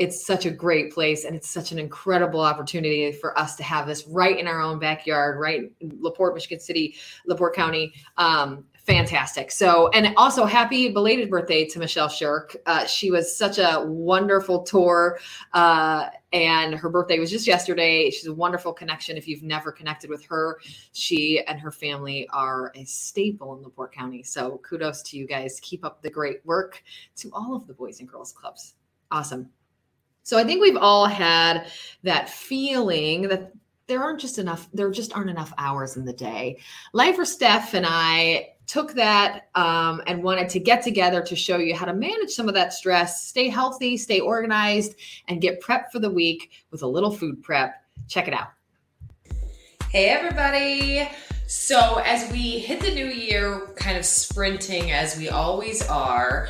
it's 0.00 0.24
such 0.24 0.46
a 0.46 0.50
great 0.50 0.90
place 0.90 1.26
and 1.26 1.36
it's 1.36 1.50
such 1.50 1.72
an 1.72 1.78
incredible 1.78 2.40
opportunity 2.40 3.12
for 3.12 3.38
us 3.38 3.54
to 3.54 3.62
have 3.62 3.86
this 3.86 4.06
right 4.08 4.38
in 4.38 4.46
our 4.46 4.58
own 4.58 4.78
backyard, 4.78 5.38
right? 5.38 5.70
In 5.80 5.92
Laporte, 6.00 6.32
Michigan 6.32 6.58
City, 6.58 6.96
LaPorte 7.26 7.54
County. 7.54 7.92
Um, 8.16 8.64
fantastic. 8.72 9.50
So, 9.50 9.88
and 9.88 10.14
also 10.16 10.46
happy 10.46 10.88
belated 10.88 11.28
birthday 11.28 11.66
to 11.66 11.78
Michelle 11.78 12.08
Shirk. 12.08 12.56
Uh, 12.64 12.86
she 12.86 13.10
was 13.10 13.36
such 13.36 13.58
a 13.58 13.84
wonderful 13.86 14.62
tour. 14.62 15.18
Uh, 15.52 16.08
and 16.32 16.74
her 16.74 16.88
birthday 16.88 17.18
was 17.18 17.30
just 17.30 17.46
yesterday. 17.46 18.08
She's 18.08 18.26
a 18.26 18.32
wonderful 18.32 18.72
connection. 18.72 19.18
If 19.18 19.28
you've 19.28 19.42
never 19.42 19.70
connected 19.70 20.08
with 20.08 20.24
her, 20.24 20.60
she 20.92 21.44
and 21.46 21.60
her 21.60 21.70
family 21.70 22.26
are 22.32 22.72
a 22.74 22.84
staple 22.86 23.54
in 23.54 23.62
LaPorte 23.62 23.92
County. 23.92 24.22
So 24.22 24.62
kudos 24.66 25.02
to 25.02 25.18
you 25.18 25.26
guys. 25.26 25.60
Keep 25.60 25.84
up 25.84 26.00
the 26.00 26.08
great 26.08 26.38
work 26.46 26.82
to 27.16 27.28
all 27.34 27.54
of 27.54 27.66
the 27.66 27.74
Boys 27.74 28.00
and 28.00 28.08
Girls 28.08 28.32
Clubs. 28.32 28.76
Awesome. 29.10 29.50
So 30.22 30.38
I 30.38 30.44
think 30.44 30.60
we've 30.60 30.76
all 30.76 31.06
had 31.06 31.66
that 32.02 32.28
feeling 32.30 33.22
that 33.22 33.52
there 33.86 34.02
aren't 34.02 34.20
just 34.20 34.38
enough, 34.38 34.68
there 34.72 34.90
just 34.90 35.14
aren't 35.16 35.30
enough 35.30 35.52
hours 35.58 35.96
in 35.96 36.04
the 36.04 36.12
day. 36.12 36.58
Lifer 36.92 37.24
Steph 37.24 37.74
and 37.74 37.84
I 37.88 38.50
took 38.70 38.94
that 38.94 39.48
um, 39.56 40.00
and 40.06 40.22
wanted 40.22 40.48
to 40.48 40.60
get 40.60 40.84
together 40.84 41.20
to 41.22 41.34
show 41.34 41.56
you 41.56 41.74
how 41.74 41.84
to 41.84 41.92
manage 41.92 42.30
some 42.30 42.46
of 42.46 42.54
that 42.54 42.72
stress, 42.72 43.26
stay 43.26 43.48
healthy, 43.48 43.96
stay 43.96 44.20
organized, 44.20 44.94
and 45.26 45.40
get 45.40 45.60
prepped 45.60 45.90
for 45.90 45.98
the 45.98 46.08
week 46.08 46.52
with 46.70 46.82
a 46.82 46.86
little 46.86 47.10
food 47.10 47.42
prep. 47.42 47.82
Check 48.06 48.28
it 48.28 48.34
out. 48.34 48.50
Hey, 49.90 50.06
everybody. 50.06 51.08
So, 51.48 52.00
as 52.06 52.30
we 52.30 52.60
hit 52.60 52.80
the 52.80 52.94
new 52.94 53.06
year, 53.06 53.72
kind 53.74 53.98
of 53.98 54.04
sprinting 54.04 54.92
as 54.92 55.18
we 55.18 55.30
always 55.30 55.84
are, 55.88 56.48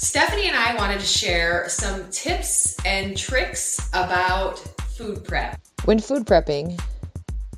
Stephanie 0.00 0.46
and 0.46 0.56
I 0.56 0.76
wanted 0.76 1.00
to 1.00 1.06
share 1.06 1.68
some 1.68 2.08
tips 2.12 2.76
and 2.86 3.16
tricks 3.16 3.88
about 3.88 4.56
food 4.56 5.24
prep. 5.24 5.60
When 5.86 5.98
food 5.98 6.24
prepping, 6.24 6.80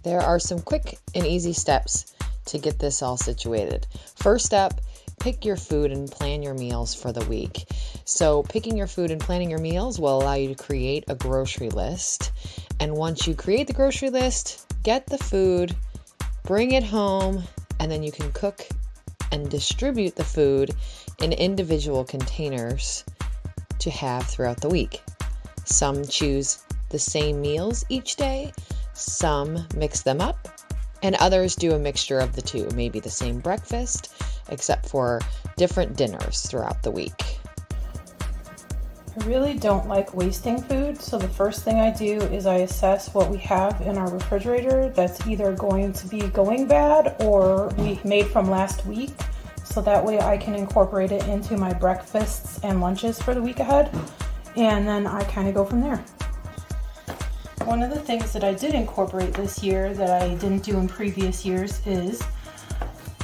there 0.04 0.20
are 0.20 0.38
some 0.38 0.58
quick 0.58 0.96
and 1.14 1.26
easy 1.26 1.52
steps 1.52 2.14
to 2.46 2.56
get 2.56 2.78
this 2.78 3.02
all 3.02 3.18
situated. 3.18 3.86
First 4.16 4.46
step, 4.46 4.80
pick 5.20 5.44
your 5.44 5.56
food 5.56 5.92
and 5.92 6.10
plan 6.10 6.42
your 6.42 6.54
meals 6.54 6.94
for 6.94 7.12
the 7.12 7.22
week. 7.26 7.66
So, 8.06 8.42
picking 8.44 8.74
your 8.74 8.86
food 8.86 9.10
and 9.10 9.20
planning 9.20 9.50
your 9.50 9.60
meals 9.60 10.00
will 10.00 10.22
allow 10.22 10.32
you 10.32 10.48
to 10.48 10.54
create 10.54 11.04
a 11.08 11.16
grocery 11.16 11.68
list. 11.68 12.32
And 12.80 12.94
once 12.94 13.26
you 13.26 13.34
create 13.34 13.66
the 13.66 13.74
grocery 13.74 14.08
list, 14.08 14.66
get 14.82 15.06
the 15.06 15.18
food, 15.18 15.76
bring 16.44 16.72
it 16.72 16.84
home, 16.84 17.42
and 17.80 17.92
then 17.92 18.02
you 18.02 18.10
can 18.10 18.32
cook 18.32 18.66
and 19.32 19.50
distribute 19.50 20.16
the 20.16 20.24
food 20.24 20.74
in 21.20 21.32
individual 21.32 22.04
containers 22.04 23.04
to 23.78 23.90
have 23.90 24.26
throughout 24.26 24.60
the 24.60 24.68
week. 24.68 25.02
Some 25.64 26.04
choose 26.04 26.58
the 26.90 26.98
same 26.98 27.40
meals 27.40 27.84
each 27.88 28.16
day, 28.16 28.52
some 28.94 29.66
mix 29.74 30.02
them 30.02 30.20
up, 30.20 30.48
and 31.02 31.14
others 31.16 31.56
do 31.56 31.72
a 31.72 31.78
mixture 31.78 32.18
of 32.18 32.34
the 32.34 32.42
two, 32.42 32.68
maybe 32.74 33.00
the 33.00 33.10
same 33.10 33.38
breakfast, 33.38 34.12
except 34.48 34.88
for 34.88 35.20
different 35.56 35.96
dinners 35.96 36.42
throughout 36.42 36.82
the 36.82 36.90
week. 36.90 37.39
I 39.18 39.24
really 39.24 39.54
don't 39.54 39.88
like 39.88 40.14
wasting 40.14 40.62
food, 40.62 41.00
so 41.00 41.18
the 41.18 41.28
first 41.28 41.64
thing 41.64 41.80
I 41.80 41.90
do 41.90 42.20
is 42.20 42.46
I 42.46 42.58
assess 42.58 43.12
what 43.12 43.28
we 43.28 43.38
have 43.38 43.80
in 43.80 43.98
our 43.98 44.08
refrigerator 44.08 44.88
that's 44.90 45.26
either 45.26 45.52
going 45.52 45.92
to 45.94 46.06
be 46.06 46.20
going 46.28 46.68
bad 46.68 47.16
or 47.20 47.68
we 47.78 47.98
made 48.04 48.28
from 48.28 48.48
last 48.48 48.86
week 48.86 49.10
so 49.64 49.80
that 49.80 50.04
way 50.04 50.20
I 50.20 50.36
can 50.36 50.54
incorporate 50.54 51.10
it 51.10 51.26
into 51.26 51.56
my 51.56 51.72
breakfasts 51.72 52.60
and 52.62 52.80
lunches 52.80 53.20
for 53.20 53.34
the 53.34 53.42
week 53.42 53.58
ahead. 53.58 53.90
And 54.56 54.86
then 54.86 55.08
I 55.08 55.24
kind 55.24 55.48
of 55.48 55.54
go 55.54 55.64
from 55.64 55.80
there. 55.80 55.98
One 57.64 57.82
of 57.82 57.90
the 57.90 58.00
things 58.00 58.32
that 58.32 58.44
I 58.44 58.54
did 58.54 58.74
incorporate 58.74 59.34
this 59.34 59.60
year 59.60 59.92
that 59.94 60.22
I 60.22 60.34
didn't 60.36 60.62
do 60.62 60.78
in 60.78 60.86
previous 60.88 61.44
years 61.44 61.84
is 61.84 62.22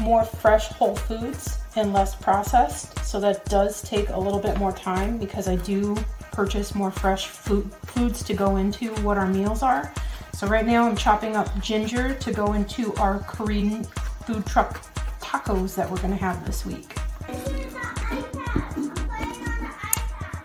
more 0.01 0.25
fresh 0.25 0.69
whole 0.69 0.97
foods 0.97 1.56
and 1.77 1.93
less 1.93 2.15
processed. 2.15 2.99
So 3.05 3.21
that 3.21 3.45
does 3.45 3.83
take 3.83 4.09
a 4.09 4.19
little 4.19 4.41
bit 4.41 4.59
more 4.59 4.73
time 4.73 5.19
because 5.19 5.47
I 5.47 5.57
do 5.57 5.97
purchase 6.33 6.75
more 6.75 6.91
fresh 6.91 7.29
food 7.29 7.71
foods 7.85 8.23
to 8.25 8.35
go 8.35 8.57
into 8.57 8.95
what 8.97 9.17
our 9.19 9.27
meals 9.27 9.63
are. 9.63 9.93
So 10.33 10.47
right 10.47 10.67
now 10.67 10.87
I'm 10.87 10.97
chopping 10.97 11.37
up 11.37 11.49
ginger 11.61 12.15
to 12.15 12.33
go 12.33 12.55
into 12.55 12.95
our 12.97 13.21
Korean 13.21 13.85
food 14.27 14.45
truck 14.47 14.83
tacos 15.21 15.75
that 15.77 15.91
we're 15.91 16.01
gonna 16.01 16.17
have 16.17 16.45
this 16.45 16.67
week. 16.67 16.95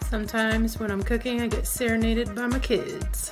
Sometimes 0.09 0.79
when 0.79 0.91
I'm 0.91 1.03
cooking, 1.03 1.41
I 1.41 1.47
get 1.47 1.65
serenaded 1.65 2.35
by 2.35 2.47
my 2.47 2.59
kids. 2.59 3.31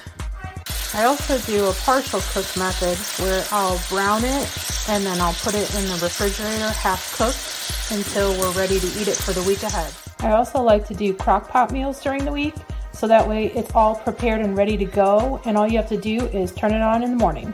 I 0.94 1.04
also 1.04 1.38
do 1.40 1.66
a 1.66 1.74
partial 1.74 2.20
cook 2.20 2.58
method 2.58 2.98
where 3.24 3.46
I'll 3.52 3.80
brown 3.90 4.24
it 4.24 4.50
and 4.90 5.06
then 5.06 5.22
I'll 5.22 5.34
put 5.34 5.54
it 5.54 5.74
in 5.76 5.86
the 5.86 6.00
refrigerator 6.02 6.70
half 6.70 7.16
cooked 7.16 7.79
until 7.92 8.32
we're 8.40 8.52
ready 8.52 8.80
to 8.80 8.88
eat 9.00 9.08
it 9.08 9.16
for 9.16 9.32
the 9.34 9.44
week 9.44 9.64
ahead. 9.64 9.94
I 10.20 10.32
also 10.32 10.62
like 10.62 10.88
to 10.88 10.94
do 10.94 11.14
crock 11.14 11.50
pot 11.50 11.72
meals 11.72 12.02
during 12.02 12.26
the 12.26 12.32
week 12.32 12.56
so 12.92 13.08
that 13.08 13.28
way 13.28 13.48
it's 13.54 13.74
all 13.74 13.96
prepared 13.96 14.42
and 14.42 14.58
ready 14.58 14.78
to 14.78 14.86
go 14.86 15.42
and 15.46 15.58
all 15.58 15.68
you 15.68 15.78
have 15.78 15.90
to 15.90 15.98
do 15.98 16.26
is 16.28 16.52
turn 16.52 16.74
it 16.74 16.82
on 16.82 17.04
in 17.04 17.12
the 17.12 17.18
morning. 17.18 17.54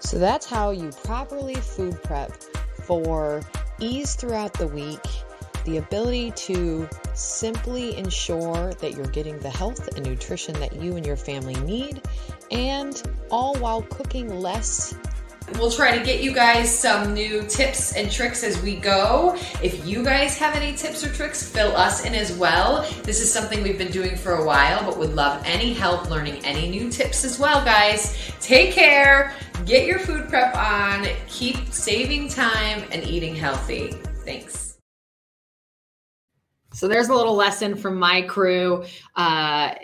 So 0.00 0.18
that's 0.18 0.46
how 0.46 0.70
you 0.70 0.90
properly 1.04 1.54
food 1.54 2.02
prep 2.02 2.32
for 2.82 3.42
ease 3.80 4.14
throughout 4.14 4.52
the 4.54 4.66
week, 4.66 5.00
the 5.64 5.78
ability 5.78 6.32
to 6.32 6.88
simply 7.14 7.96
ensure 7.96 8.74
that 8.74 8.94
you're 8.94 9.06
getting 9.06 9.38
the 9.38 9.50
health 9.50 9.88
and 9.96 10.04
nutrition 10.04 10.58
that 10.60 10.74
you 10.76 10.96
and 10.96 11.06
your 11.06 11.16
family 11.16 11.54
need, 11.60 12.02
and 12.50 13.02
all 13.30 13.54
while 13.56 13.82
cooking 13.82 14.40
less 14.40 14.94
We'll 15.52 15.70
try 15.70 15.96
to 15.96 16.02
get 16.02 16.22
you 16.22 16.32
guys 16.32 16.76
some 16.76 17.12
new 17.12 17.42
tips 17.42 17.92
and 17.94 18.10
tricks 18.10 18.42
as 18.42 18.60
we 18.62 18.76
go. 18.76 19.36
If 19.62 19.86
you 19.86 20.02
guys 20.02 20.38
have 20.38 20.54
any 20.54 20.74
tips 20.74 21.04
or 21.04 21.12
tricks, 21.12 21.46
fill 21.46 21.76
us 21.76 22.04
in 22.04 22.14
as 22.14 22.32
well. 22.32 22.82
This 23.02 23.20
is 23.20 23.30
something 23.30 23.62
we've 23.62 23.76
been 23.76 23.92
doing 23.92 24.16
for 24.16 24.32
a 24.32 24.44
while, 24.44 24.82
but 24.84 24.98
would 24.98 25.14
love 25.14 25.42
any 25.44 25.74
help 25.74 26.08
learning 26.08 26.44
any 26.44 26.68
new 26.70 26.90
tips 26.90 27.24
as 27.24 27.38
well, 27.38 27.62
guys. 27.62 28.32
Take 28.40 28.72
care, 28.72 29.34
get 29.66 29.86
your 29.86 29.98
food 29.98 30.28
prep 30.28 30.56
on, 30.56 31.06
keep 31.28 31.68
saving 31.72 32.30
time 32.30 32.82
and 32.90 33.04
eating 33.04 33.34
healthy. 33.34 33.92
Thanks. 34.24 34.78
So 36.72 36.88
there's 36.88 37.08
a 37.08 37.14
little 37.14 37.34
lesson 37.36 37.76
from 37.76 37.98
my 37.98 38.22
crew. 38.22 38.84
Uh, 39.14 39.74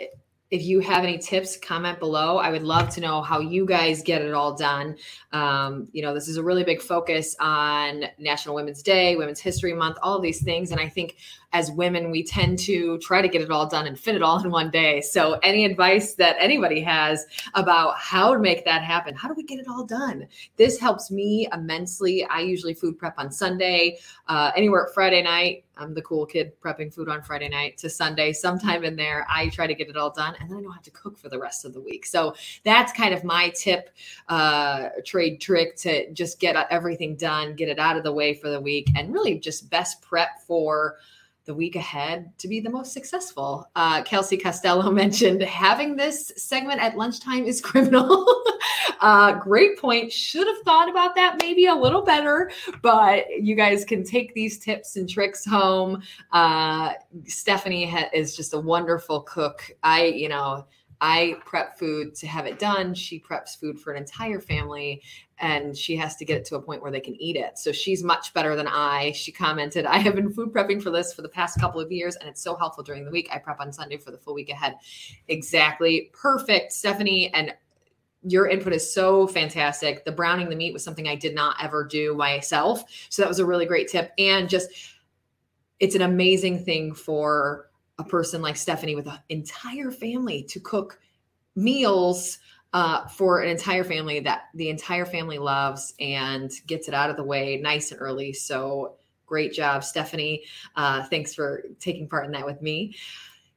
if 0.51 0.63
you 0.63 0.81
have 0.81 1.05
any 1.05 1.17
tips, 1.17 1.55
comment 1.57 1.97
below. 1.97 2.37
I 2.37 2.51
would 2.51 2.61
love 2.61 2.89
to 2.91 3.01
know 3.01 3.21
how 3.21 3.39
you 3.39 3.65
guys 3.65 4.03
get 4.03 4.21
it 4.21 4.33
all 4.33 4.53
done. 4.53 4.97
Um, 5.31 5.87
you 5.93 6.01
know, 6.01 6.13
this 6.13 6.27
is 6.27 6.35
a 6.35 6.43
really 6.43 6.65
big 6.65 6.81
focus 6.81 7.37
on 7.39 8.03
National 8.19 8.53
Women's 8.53 8.83
Day, 8.83 9.15
Women's 9.15 9.39
History 9.39 9.73
Month, 9.73 9.97
all 10.03 10.17
of 10.17 10.21
these 10.21 10.43
things. 10.43 10.71
And 10.71 10.79
I 10.79 10.89
think 10.89 11.15
as 11.53 11.71
women, 11.71 12.11
we 12.11 12.23
tend 12.23 12.59
to 12.59 12.97
try 12.99 13.21
to 13.21 13.29
get 13.29 13.41
it 13.41 13.49
all 13.49 13.67
done 13.67 13.87
and 13.87 13.97
fit 13.97 14.15
it 14.15 14.21
all 14.21 14.43
in 14.43 14.51
one 14.51 14.69
day. 14.71 14.99
So, 14.99 15.33
any 15.43 15.65
advice 15.65 16.15
that 16.15 16.35
anybody 16.39 16.81
has 16.81 17.25
about 17.53 17.97
how 17.97 18.33
to 18.33 18.39
make 18.39 18.65
that 18.65 18.83
happen? 18.83 19.15
How 19.15 19.27
do 19.27 19.33
we 19.33 19.43
get 19.43 19.59
it 19.59 19.67
all 19.69 19.85
done? 19.85 20.27
This 20.57 20.79
helps 20.79 21.11
me 21.11 21.47
immensely. 21.53 22.25
I 22.25 22.41
usually 22.41 22.73
food 22.73 22.97
prep 22.97 23.15
on 23.17 23.31
Sunday, 23.31 23.99
uh, 24.27 24.51
anywhere 24.55 24.89
Friday 24.93 25.23
night. 25.23 25.63
I'm 25.77 25.93
the 25.93 26.01
cool 26.01 26.25
kid 26.25 26.53
prepping 26.61 26.93
food 26.93 27.09
on 27.09 27.21
Friday 27.21 27.49
night 27.49 27.77
to 27.77 27.89
Sunday. 27.89 28.33
Sometime 28.33 28.83
in 28.83 28.95
there, 28.95 29.25
I 29.29 29.49
try 29.49 29.67
to 29.67 29.73
get 29.73 29.89
it 29.89 29.97
all 29.97 30.11
done, 30.11 30.35
and 30.39 30.49
then 30.49 30.57
I 30.57 30.61
don't 30.61 30.73
have 30.73 30.83
to 30.83 30.91
cook 30.91 31.17
for 31.17 31.29
the 31.29 31.39
rest 31.39 31.65
of 31.65 31.73
the 31.73 31.81
week. 31.81 32.05
So 32.05 32.35
that's 32.63 32.91
kind 32.91 33.13
of 33.13 33.23
my 33.23 33.49
tip, 33.49 33.89
uh, 34.27 34.89
trade 35.05 35.39
trick 35.39 35.75
to 35.77 36.11
just 36.13 36.39
get 36.39 36.55
everything 36.69 37.15
done, 37.15 37.55
get 37.55 37.69
it 37.69 37.79
out 37.79 37.97
of 37.97 38.03
the 38.03 38.11
way 38.11 38.33
for 38.33 38.49
the 38.49 38.59
week, 38.59 38.89
and 38.95 39.13
really 39.13 39.39
just 39.39 39.69
best 39.69 40.01
prep 40.01 40.41
for 40.45 40.97
the 41.45 41.53
week 41.53 41.75
ahead 41.75 42.31
to 42.37 42.47
be 42.47 42.59
the 42.59 42.69
most 42.69 42.93
successful. 42.93 43.67
Uh, 43.75 44.03
Kelsey 44.03 44.37
Costello 44.37 44.91
mentioned 44.91 45.41
having 45.41 45.95
this 45.95 46.31
segment 46.37 46.81
at 46.81 46.97
lunchtime 46.97 47.45
is 47.45 47.61
criminal. 47.71 48.25
uh, 49.01 49.33
great 49.33 49.77
point. 49.79 50.11
Should 50.11 50.47
have 50.47 50.63
thought 50.63 50.89
about 50.89 51.15
that 51.15 51.37
maybe 51.39 51.65
a 51.65 51.75
little 51.75 52.03
better, 52.03 52.51
but 52.81 53.25
you 53.41 53.55
guys 53.55 53.83
can 53.85 54.03
take 54.03 54.33
these 54.33 54.59
tips 54.59 54.95
and 54.95 55.09
tricks 55.09 55.45
home. 55.45 56.01
Uh, 56.31 56.93
Stephanie 57.25 57.85
ha- 57.85 58.09
is 58.13 58.35
just 58.35 58.53
a 58.53 58.59
wonderful 58.59 59.21
cook. 59.21 59.71
I, 59.83 60.05
you 60.05 60.29
know, 60.29 60.65
I 61.01 61.37
prep 61.45 61.79
food 61.79 62.13
to 62.15 62.27
have 62.27 62.45
it 62.45 62.59
done. 62.59 62.93
She 62.93 63.19
preps 63.19 63.59
food 63.59 63.79
for 63.79 63.91
an 63.91 63.97
entire 63.97 64.39
family 64.39 65.01
and 65.39 65.75
she 65.75 65.97
has 65.97 66.15
to 66.17 66.25
get 66.25 66.37
it 66.37 66.45
to 66.45 66.55
a 66.55 66.61
point 66.61 66.83
where 66.83 66.91
they 66.91 66.99
can 66.99 67.19
eat 67.19 67.35
it. 67.35 67.57
So 67.57 67.71
she's 67.71 68.03
much 68.03 68.31
better 68.35 68.55
than 68.55 68.67
I. 68.67 69.11
She 69.13 69.31
commented, 69.31 69.85
I 69.85 69.97
have 69.97 70.15
been 70.15 70.31
food 70.31 70.53
prepping 70.53 70.81
for 70.81 70.91
this 70.91 71.11
for 71.11 71.23
the 71.23 71.29
past 71.29 71.59
couple 71.59 71.81
of 71.81 71.91
years 71.91 72.15
and 72.17 72.29
it's 72.29 72.43
so 72.43 72.55
helpful 72.55 72.83
during 72.83 73.03
the 73.03 73.09
week. 73.09 73.29
I 73.33 73.39
prep 73.39 73.59
on 73.59 73.73
Sunday 73.73 73.97
for 73.97 74.11
the 74.11 74.19
full 74.19 74.35
week 74.35 74.51
ahead. 74.51 74.75
Exactly. 75.27 76.11
Perfect, 76.13 76.71
Stephanie. 76.71 77.33
And 77.33 77.55
your 78.21 78.47
input 78.47 78.71
is 78.71 78.93
so 78.93 79.25
fantastic. 79.25 80.05
The 80.05 80.11
browning 80.11 80.49
the 80.49 80.55
meat 80.55 80.73
was 80.73 80.83
something 80.83 81.07
I 81.07 81.15
did 81.15 81.33
not 81.33 81.55
ever 81.59 81.83
do 81.83 82.13
myself. 82.13 82.83
So 83.09 83.23
that 83.23 83.29
was 83.29 83.39
a 83.39 83.45
really 83.45 83.65
great 83.65 83.87
tip. 83.87 84.11
And 84.19 84.47
just, 84.47 84.69
it's 85.79 85.95
an 85.95 86.03
amazing 86.03 86.63
thing 86.63 86.93
for 86.93 87.70
a 88.01 88.09
person 88.09 88.41
like 88.41 88.57
Stephanie 88.57 88.95
with 88.95 89.07
an 89.07 89.19
entire 89.29 89.91
family 89.91 90.43
to 90.43 90.59
cook 90.59 90.99
meals 91.55 92.39
uh, 92.73 93.07
for 93.07 93.41
an 93.41 93.49
entire 93.49 93.83
family 93.83 94.19
that 94.21 94.43
the 94.53 94.69
entire 94.69 95.05
family 95.05 95.37
loves 95.37 95.93
and 95.99 96.51
gets 96.67 96.87
it 96.87 96.93
out 96.93 97.09
of 97.09 97.17
the 97.17 97.23
way 97.23 97.59
nice 97.61 97.91
and 97.91 98.01
early. 98.01 98.31
So 98.33 98.95
great 99.25 99.53
job, 99.53 99.83
Stephanie. 99.83 100.43
Uh, 100.75 101.03
thanks 101.03 101.33
for 101.33 101.63
taking 101.79 102.07
part 102.07 102.25
in 102.25 102.31
that 102.31 102.45
with 102.45 102.61
me. 102.61 102.95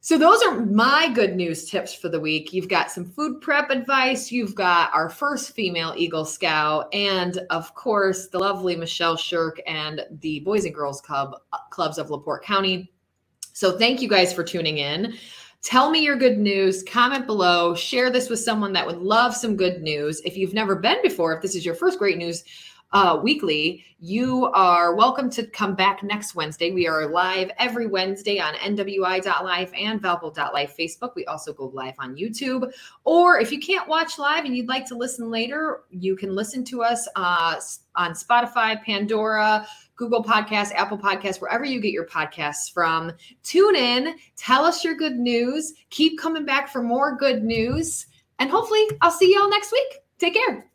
So, 0.00 0.18
those 0.18 0.42
are 0.42 0.60
my 0.60 1.08
good 1.14 1.34
news 1.34 1.68
tips 1.70 1.94
for 1.94 2.10
the 2.10 2.20
week. 2.20 2.52
You've 2.52 2.68
got 2.68 2.90
some 2.90 3.06
food 3.06 3.40
prep 3.40 3.70
advice, 3.70 4.30
you've 4.30 4.54
got 4.54 4.92
our 4.92 5.08
first 5.08 5.54
female 5.54 5.94
Eagle 5.96 6.26
Scout, 6.26 6.94
and 6.94 7.38
of 7.48 7.74
course, 7.74 8.28
the 8.28 8.38
lovely 8.38 8.76
Michelle 8.76 9.16
Shirk 9.16 9.62
and 9.66 10.04
the 10.20 10.40
Boys 10.40 10.66
and 10.66 10.74
Girls 10.74 11.00
Club 11.00 11.34
clubs 11.70 11.96
of 11.96 12.10
LaPorte 12.10 12.44
County. 12.44 12.92
So, 13.54 13.78
thank 13.78 14.02
you 14.02 14.08
guys 14.08 14.32
for 14.32 14.42
tuning 14.42 14.78
in. 14.78 15.14
Tell 15.62 15.88
me 15.88 16.00
your 16.00 16.16
good 16.16 16.38
news, 16.38 16.82
comment 16.82 17.24
below, 17.24 17.72
share 17.76 18.10
this 18.10 18.28
with 18.28 18.40
someone 18.40 18.72
that 18.72 18.84
would 18.84 18.98
love 18.98 19.32
some 19.32 19.56
good 19.56 19.80
news. 19.80 20.20
If 20.24 20.36
you've 20.36 20.54
never 20.54 20.74
been 20.74 20.98
before, 21.04 21.36
if 21.36 21.40
this 21.40 21.54
is 21.54 21.64
your 21.64 21.76
first 21.76 22.00
great 22.00 22.18
news, 22.18 22.42
uh, 22.94 23.18
weekly, 23.22 23.84
you 23.98 24.46
are 24.54 24.94
welcome 24.94 25.28
to 25.30 25.46
come 25.46 25.74
back 25.74 26.02
next 26.02 26.34
Wednesday. 26.34 26.70
We 26.70 26.86
are 26.86 27.08
live 27.08 27.50
every 27.58 27.86
Wednesday 27.86 28.38
on 28.38 28.54
NWI.life 28.54 29.72
and 29.76 30.00
Valpo.life 30.00 30.76
Facebook. 30.76 31.14
We 31.16 31.24
also 31.26 31.52
go 31.52 31.72
live 31.74 31.94
on 31.98 32.16
YouTube. 32.16 32.72
Or 33.04 33.40
if 33.40 33.50
you 33.50 33.58
can't 33.58 33.88
watch 33.88 34.18
live 34.18 34.44
and 34.44 34.56
you'd 34.56 34.68
like 34.68 34.86
to 34.86 34.96
listen 34.96 35.28
later, 35.28 35.82
you 35.90 36.14
can 36.14 36.34
listen 36.36 36.64
to 36.66 36.82
us 36.82 37.08
uh, 37.16 37.60
on 37.96 38.12
Spotify, 38.12 38.80
Pandora, 38.82 39.66
Google 39.96 40.22
Podcasts, 40.22 40.72
Apple 40.72 40.98
Podcasts, 40.98 41.40
wherever 41.40 41.64
you 41.64 41.80
get 41.80 41.92
your 41.92 42.06
podcasts 42.06 42.72
from. 42.72 43.12
Tune 43.42 43.76
in, 43.76 44.16
tell 44.36 44.64
us 44.64 44.84
your 44.84 44.94
good 44.94 45.16
news, 45.16 45.72
keep 45.90 46.18
coming 46.18 46.44
back 46.44 46.68
for 46.68 46.82
more 46.82 47.16
good 47.16 47.42
news, 47.42 48.06
and 48.38 48.50
hopefully 48.50 48.84
I'll 49.00 49.10
see 49.10 49.34
y'all 49.34 49.50
next 49.50 49.72
week. 49.72 50.00
Take 50.18 50.34
care. 50.34 50.70